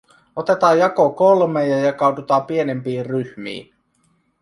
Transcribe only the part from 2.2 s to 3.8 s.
pienempii ryhmii.